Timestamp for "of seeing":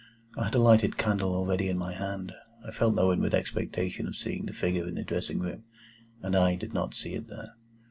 4.07-4.47